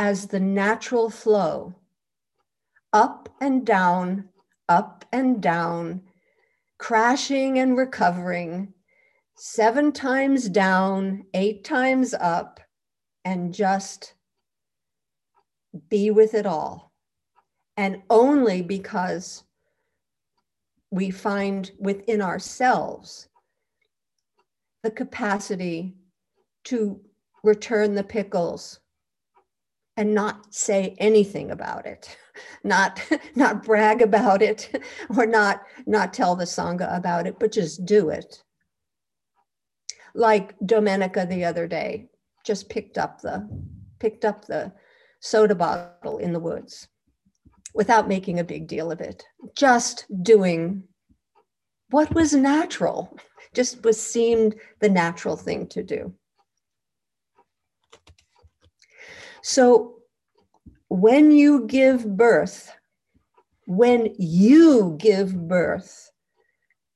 as 0.01 0.27
the 0.27 0.41
natural 0.41 1.09
flow, 1.09 1.77
up 2.93 3.29
and 3.41 3.65
down, 3.65 4.29
up 4.69 5.05
and 5.13 5.41
down, 5.41 6.03
crashing 6.79 7.59
and 7.59 7.77
recovering, 7.77 8.73
seven 9.37 9.93
times 9.93 10.49
down, 10.49 11.25
eight 11.35 11.65
times 11.65 12.15
up, 12.15 12.61
and 13.25 13.55
just 13.55 14.15
be 15.89 16.11
with 16.11 16.35
it 16.35 16.47
all. 16.47 16.93
And 17.77 18.03
only 18.11 18.63
because 18.63 19.45
we 20.91 21.11
find 21.11 21.71
within 21.79 22.23
ourselves 22.23 23.29
the 24.83 24.91
capacity 24.91 25.97
to 26.65 27.01
return 27.43 27.95
the 27.95 28.05
pickles 28.05 28.79
and 29.97 30.15
not 30.15 30.53
say 30.53 30.97
anything 30.99 31.51
about 31.51 31.87
it. 31.87 32.17
Not 32.63 33.01
not 33.35 33.65
brag 33.65 34.03
about 34.03 34.43
it 34.43 34.83
or 35.17 35.27
not 35.27 35.63
not 35.87 36.13
tell 36.13 36.37
the 36.37 36.45
sangha 36.45 36.97
about 36.97 37.27
it 37.27 37.39
but 37.39 37.53
just 37.53 37.85
do 37.85 38.11
it. 38.11 38.43
Like 40.15 40.59
domenica 40.61 41.27
the 41.27 41.45
other 41.45 41.67
day 41.67 42.09
just 42.45 42.69
picked 42.69 42.99
up 42.99 43.21
the 43.21 43.49
picked 43.99 44.25
up 44.25 44.45
the 44.45 44.73
soda 45.21 45.55
bottle 45.55 46.19
in 46.19 46.33
the 46.33 46.41
woods 46.41 46.89
without 47.75 48.09
making 48.09 48.39
a 48.39 48.45
big 48.45 48.69
deal 48.69 48.93
of 48.93 49.01
it. 49.01 49.25
Just 49.57 50.07
doing 50.23 50.85
what 51.91 52.13
was 52.15 52.35
natural 52.35 53.17
just 53.55 53.85
was 53.85 54.01
seemed 54.01 54.55
the 54.81 54.89
natural 54.89 55.37
thing 55.37 55.67
to 55.69 55.83
do 55.83 56.13
so 59.47 59.97
when 60.89 61.31
you 61.31 61.67
give 61.67 62.17
birth, 62.17 62.75
when 63.67 64.15
you 64.19 64.97
give 64.99 65.49
birth 65.49 66.11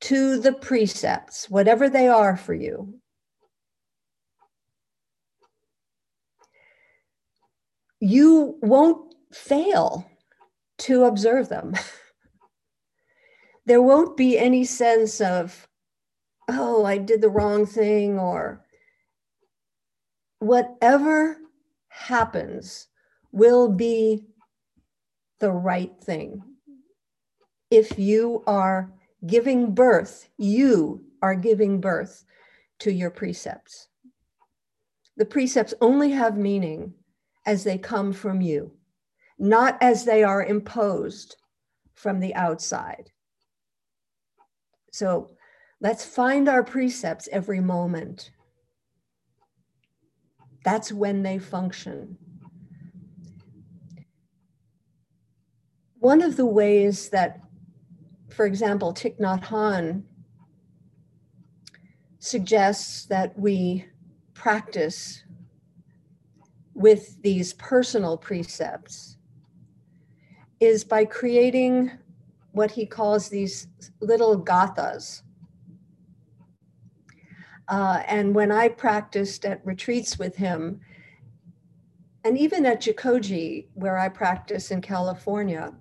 to 0.01 0.41
the 0.41 0.55
precepts, 0.55 1.51
whatever 1.51 1.91
they 1.91 2.09
are 2.09 2.39
for 2.39 2.55
you, 2.55 2.95
you 8.01 8.57
won't 8.63 9.15
fail 9.31 10.11
to 10.79 11.05
observe 11.05 11.51
them. 11.51 11.75
there 13.67 13.83
won't 13.83 14.17
be 14.17 14.39
any 14.39 14.65
sense 14.65 15.21
of, 15.21 15.69
oh, 16.49 16.87
I 16.87 16.97
did 16.97 17.21
the 17.21 17.29
wrong 17.29 17.67
thing, 17.67 18.19
or 18.19 18.65
whatever 20.39 21.37
happens 21.89 22.89
will 23.33 23.69
be 23.69 24.25
the 25.39 25.53
right 25.53 25.93
thing. 26.03 26.43
If 27.71 27.99
you 27.99 28.43
are 28.47 28.91
giving 29.27 29.75
birth, 29.75 30.29
you 30.39 31.05
are 31.23 31.35
giving 31.35 31.81
birth 31.81 32.25
to 32.81 32.93
your 32.93 33.11
precepts. 33.11 33.89
The 35.17 35.25
precepts 35.25 35.75
only 35.81 36.11
have 36.13 36.37
meaning 36.37 36.95
as 37.45 37.65
they 37.65 37.79
come 37.79 38.13
from 38.13 38.41
you, 38.41 38.73
not 39.39 39.77
as 39.81 40.05
they 40.05 40.23
are 40.23 40.45
imposed 40.45 41.37
from 41.95 42.21
the 42.21 42.35
outside. 42.35 43.11
So 44.93 45.31
let's 45.81 46.05
find 46.05 46.49
our 46.49 46.63
precepts 46.63 47.29
every 47.33 47.61
moment. 47.61 48.31
That's 50.65 50.93
when 50.93 51.23
they 51.23 51.39
function. 51.39 52.19
one 56.01 56.23
of 56.23 56.37
the 56.37 56.47
ways 56.47 57.09
that, 57.11 57.41
for 58.29 58.47
example, 58.47 58.95
Thich 58.95 59.19
Nhat 59.19 59.45
Hanh 59.45 60.05
suggests 62.19 63.07
that 63.07 63.39
we 63.39 63.87
practice 64.35 65.25
with 66.75 67.21
these 67.23 67.53
personal 67.55 68.17
precepts 68.17 69.17
is 70.61 70.85
by 70.85 71.05
creating 71.05 71.91
what 72.53 72.71
he 72.71 72.87
calls 72.87 73.29
these 73.29 73.67
little 74.01 74.43
gathas. 74.43 75.23
Uh, 77.69 78.03
and 78.07 78.35
when 78.35 78.51
I 78.51 78.69
practiced 78.69 79.45
at 79.45 79.65
retreats 79.65 80.19
with 80.19 80.37
him, 80.37 80.81
and 82.25 82.37
even 82.39 82.67
at 82.67 82.83
Jikoji, 82.83 83.67
where 83.75 83.99
I 83.99 84.09
practice 84.09 84.71
in 84.71 84.81
California, 84.81 85.75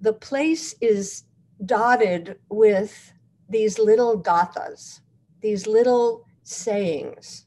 the 0.00 0.12
place 0.12 0.74
is 0.80 1.24
dotted 1.64 2.38
with 2.48 3.12
these 3.48 3.78
little 3.78 4.22
gathas, 4.22 5.00
these 5.40 5.66
little 5.66 6.26
sayings. 6.42 7.46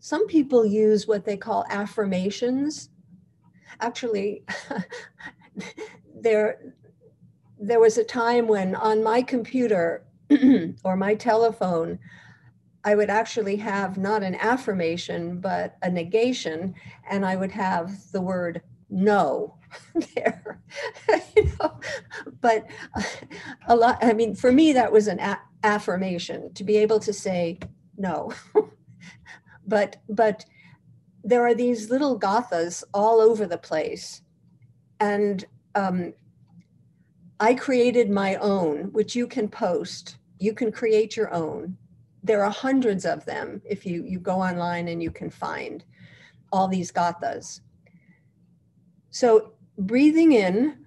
Some 0.00 0.26
people 0.26 0.66
use 0.66 1.06
what 1.06 1.24
they 1.24 1.36
call 1.36 1.64
affirmations. 1.70 2.90
Actually, 3.80 4.44
there, 6.14 6.74
there 7.58 7.80
was 7.80 7.98
a 7.98 8.04
time 8.04 8.48
when 8.48 8.74
on 8.74 9.02
my 9.02 9.22
computer 9.22 10.04
or 10.84 10.96
my 10.96 11.14
telephone, 11.14 11.98
I 12.84 12.94
would 12.94 13.10
actually 13.10 13.56
have 13.56 13.96
not 13.96 14.22
an 14.22 14.34
affirmation, 14.34 15.38
but 15.40 15.76
a 15.82 15.90
negation, 15.90 16.74
and 17.08 17.24
I 17.24 17.36
would 17.36 17.52
have 17.52 18.10
the 18.10 18.20
word 18.20 18.62
no 18.90 19.54
there. 20.14 20.60
You 21.36 21.50
know? 21.60 21.80
but 22.40 22.66
a 23.66 23.74
lot 23.74 23.98
i 24.02 24.12
mean 24.12 24.34
for 24.34 24.52
me 24.52 24.72
that 24.74 24.92
was 24.92 25.08
an 25.08 25.18
a- 25.18 25.40
affirmation 25.64 26.52
to 26.54 26.64
be 26.64 26.76
able 26.76 27.00
to 27.00 27.12
say 27.12 27.58
no. 27.96 28.32
But 29.66 29.96
but 30.08 30.44
there 31.24 31.46
are 31.46 31.54
these 31.54 31.88
little 31.88 32.18
gathas 32.18 32.82
all 32.92 33.20
over 33.20 33.46
the 33.46 33.58
place 33.58 34.22
and 34.98 35.44
um, 35.74 36.12
i 37.38 37.54
created 37.54 38.10
my 38.10 38.34
own 38.36 38.92
which 38.92 39.14
you 39.14 39.26
can 39.26 39.48
post. 39.48 40.18
You 40.38 40.52
can 40.52 40.72
create 40.72 41.16
your 41.16 41.32
own 41.32 41.78
there 42.22 42.44
are 42.44 42.50
hundreds 42.50 43.04
of 43.04 43.24
them 43.24 43.60
if 43.64 43.84
you 43.84 44.04
you 44.04 44.18
go 44.18 44.40
online 44.40 44.88
and 44.88 45.02
you 45.02 45.10
can 45.10 45.30
find 45.30 45.84
all 46.52 46.68
these 46.68 46.92
gathas 46.92 47.60
so 49.12 49.52
breathing 49.78 50.32
in, 50.32 50.86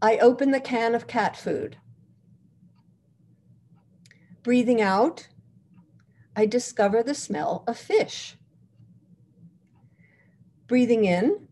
I 0.00 0.16
open 0.16 0.50
the 0.50 0.60
can 0.60 0.94
of 0.94 1.06
cat 1.06 1.36
food. 1.36 1.76
Breathing 4.42 4.80
out, 4.80 5.28
I 6.34 6.46
discover 6.46 7.02
the 7.02 7.14
smell 7.14 7.62
of 7.68 7.76
fish. 7.76 8.36
Breathing 10.66 11.04
in, 11.04 11.46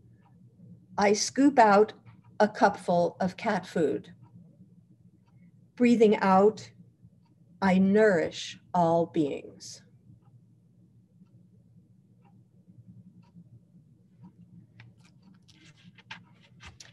I 0.97 1.13
scoop 1.13 1.59
out 1.59 1.93
a 2.41 2.49
cupful 2.49 3.17
of 3.21 3.37
cat 3.37 3.67
food. 3.67 4.11
Breathing 5.77 6.17
out, 6.17 6.71
I 7.63 7.79
nourish 7.79 8.59
all 8.75 9.07
beings. 9.07 9.83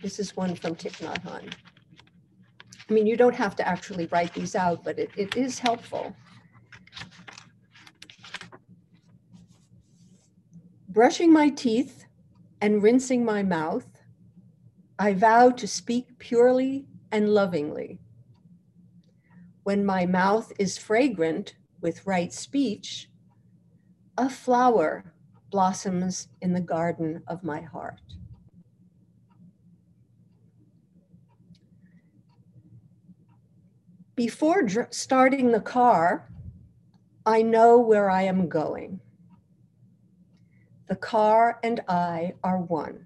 This 0.03 0.19
is 0.19 0.37
one 0.37 0.53
from 0.53 0.75
Thich 0.75 0.99
Nhat 1.01 1.23
Hanh. 1.23 1.51
I 2.87 2.93
mean, 2.93 3.07
you 3.07 3.17
don't 3.17 3.35
have 3.35 3.55
to 3.55 3.67
actually 3.67 4.05
write 4.07 4.35
these 4.35 4.55
out, 4.55 4.83
but 4.83 4.99
it, 4.99 5.09
it 5.17 5.35
is 5.35 5.57
helpful. 5.57 6.15
Brushing 10.87 11.33
my 11.33 11.49
teeth 11.49 12.05
and 12.61 12.83
rinsing 12.83 13.25
my 13.25 13.41
mouth, 13.41 13.87
I 14.99 15.13
vow 15.13 15.49
to 15.49 15.67
speak 15.67 16.19
purely 16.19 16.85
and 17.11 17.29
lovingly. 17.29 17.99
When 19.69 19.85
my 19.85 20.07
mouth 20.07 20.51
is 20.57 20.79
fragrant 20.79 21.53
with 21.79 22.07
right 22.07 22.33
speech, 22.33 23.07
a 24.17 24.27
flower 24.27 25.13
blossoms 25.51 26.27
in 26.41 26.53
the 26.53 26.59
garden 26.59 27.21
of 27.27 27.43
my 27.43 27.61
heart. 27.61 28.01
Before 34.15 34.67
starting 34.89 35.51
the 35.51 35.61
car, 35.61 36.31
I 37.23 37.43
know 37.43 37.77
where 37.77 38.09
I 38.09 38.23
am 38.23 38.49
going. 38.49 39.01
The 40.87 40.95
car 40.95 41.59
and 41.61 41.81
I 41.87 42.33
are 42.43 42.57
one. 42.57 43.05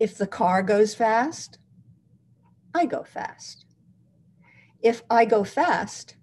If 0.00 0.18
the 0.18 0.26
car 0.26 0.60
goes 0.64 0.92
fast, 0.92 1.60
I 2.74 2.86
go 2.86 3.04
fast. 3.04 3.66
If 4.82 5.02
I 5.08 5.24
go 5.24 5.44
fast, 5.44 6.16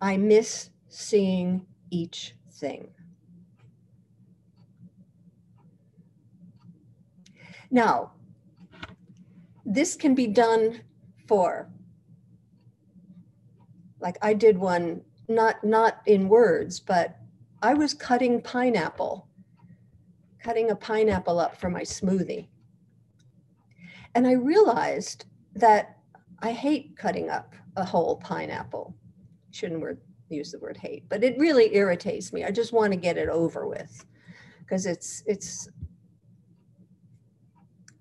I 0.00 0.18
miss 0.18 0.70
seeing 0.88 1.66
each 1.90 2.34
thing. 2.52 2.90
Now, 7.70 8.12
this 9.64 9.96
can 9.96 10.14
be 10.14 10.26
done 10.26 10.82
for, 11.26 11.70
like 14.00 14.18
I 14.22 14.34
did 14.34 14.58
one, 14.58 15.02
not, 15.28 15.64
not 15.64 16.02
in 16.06 16.28
words, 16.28 16.78
but 16.78 17.16
I 17.62 17.74
was 17.74 17.94
cutting 17.94 18.42
pineapple, 18.42 19.26
cutting 20.42 20.70
a 20.70 20.76
pineapple 20.76 21.40
up 21.40 21.56
for 21.56 21.70
my 21.70 21.82
smoothie. 21.82 22.48
And 24.14 24.26
I 24.26 24.32
realized 24.32 25.24
that 25.54 25.98
I 26.40 26.52
hate 26.52 26.96
cutting 26.96 27.30
up 27.30 27.54
a 27.76 27.84
whole 27.84 28.16
pineapple. 28.16 28.94
Shouldn't 29.50 29.80
word, 29.80 30.00
use 30.28 30.52
the 30.52 30.58
word 30.58 30.76
hate, 30.76 31.08
but 31.08 31.22
it 31.22 31.38
really 31.38 31.74
irritates 31.74 32.32
me. 32.32 32.44
I 32.44 32.50
just 32.50 32.72
want 32.72 32.92
to 32.92 32.98
get 32.98 33.16
it 33.16 33.28
over 33.28 33.66
with 33.66 34.04
because 34.60 34.86
it's 34.86 35.22
it's 35.26 35.68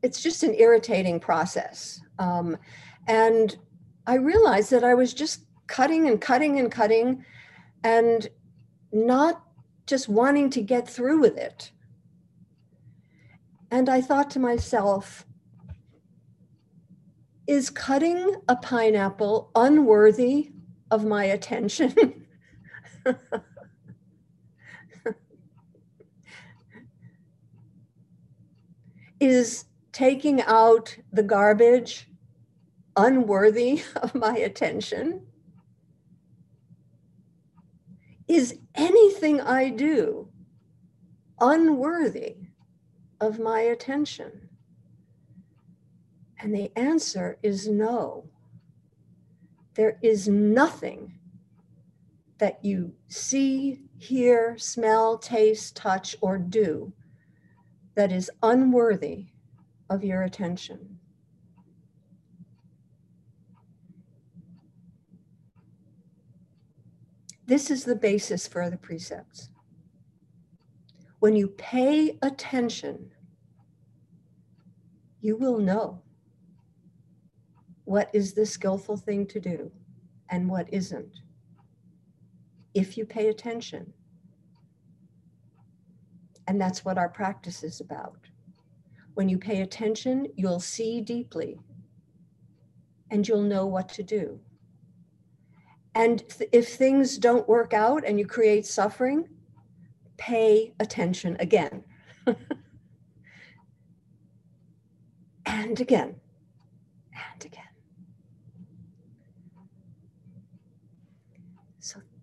it's 0.01 0.21
just 0.21 0.43
an 0.43 0.53
irritating 0.55 1.19
process. 1.19 2.01
Um, 2.19 2.57
and 3.07 3.57
I 4.07 4.15
realized 4.15 4.69
that 4.71 4.83
I 4.83 4.93
was 4.93 5.13
just 5.13 5.45
cutting 5.67 6.07
and 6.07 6.21
cutting 6.21 6.59
and 6.59 6.71
cutting 6.71 7.25
and 7.83 8.27
not 8.91 9.43
just 9.87 10.07
wanting 10.07 10.49
to 10.51 10.61
get 10.61 10.87
through 10.87 11.19
with 11.19 11.37
it. 11.37 11.71
And 13.71 13.89
I 13.89 13.99
thought 13.99 14.29
to 14.31 14.39
myself, 14.39 15.25
is 17.47 17.69
cutting 17.69 18.35
a 18.47 18.55
pineapple 18.55 19.51
unworthy 19.55 20.51
of 20.89 21.05
my 21.05 21.25
attention? 21.25 22.25
is 29.19 29.65
taking 29.91 30.41
out 30.41 30.97
the 31.11 31.23
garbage 31.23 32.09
unworthy 32.95 33.81
of 33.95 34.15
my 34.15 34.37
attention? 34.37 35.25
Is 38.27 38.57
anything 38.73 39.39
I 39.39 39.69
do 39.69 40.29
unworthy 41.39 42.37
of 43.21 43.39
my 43.39 43.61
attention? 43.61 44.44
And 46.39 46.53
the 46.53 46.71
answer 46.77 47.37
is 47.41 47.67
no. 47.67 48.29
There 49.75 49.97
is 50.01 50.27
nothing 50.27 51.19
that 52.37 52.63
you 52.63 52.93
see, 53.07 53.81
hear, 53.97 54.57
smell, 54.57 55.17
taste, 55.17 55.75
touch, 55.75 56.15
or 56.21 56.37
do 56.37 56.93
that 57.95 58.11
is 58.11 58.29
unworthy 58.43 59.27
of 59.89 60.03
your 60.03 60.23
attention. 60.23 60.99
This 67.47 67.69
is 67.69 67.83
the 67.83 67.95
basis 67.95 68.47
for 68.47 68.69
the 68.69 68.77
precepts. 68.77 69.49
When 71.19 71.35
you 71.35 71.47
pay 71.47 72.17
attention, 72.21 73.11
you 75.21 75.37
will 75.37 75.59
know 75.59 76.01
what 77.85 78.09
is 78.13 78.33
the 78.33 78.45
skillful 78.45 78.97
thing 78.97 79.25
to 79.27 79.39
do 79.39 79.71
and 80.29 80.49
what 80.49 80.71
isn't. 80.73 81.21
If 82.73 82.97
you 82.97 83.05
pay 83.05 83.29
attention. 83.29 83.93
And 86.47 86.59
that's 86.59 86.83
what 86.83 86.97
our 86.97 87.09
practice 87.09 87.63
is 87.63 87.79
about. 87.79 88.19
When 89.13 89.29
you 89.29 89.37
pay 89.37 89.61
attention, 89.61 90.27
you'll 90.35 90.59
see 90.59 91.01
deeply 91.01 91.57
and 93.09 93.27
you'll 93.27 93.41
know 93.41 93.65
what 93.65 93.89
to 93.89 94.03
do. 94.03 94.39
And 95.93 96.27
th- 96.27 96.49
if 96.51 96.75
things 96.75 97.17
don't 97.17 97.47
work 97.47 97.73
out 97.73 98.03
and 98.05 98.19
you 98.19 98.27
create 98.27 98.65
suffering, 98.65 99.29
pay 100.17 100.73
attention 100.79 101.37
again. 101.39 101.83
and 105.45 105.79
again, 105.79 106.15
and 107.13 107.45
again. 107.45 107.63
So 111.79 112.01